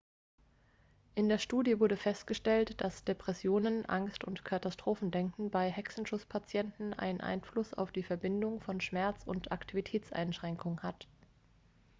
[1.13, 7.91] in der studie wurde festgestellt dass depressionen angst und katastrophendenken bei hexenschusspatienten einen einfluss auf
[7.91, 11.07] die verbindung von schmerz und aktivitätseinschränkung hat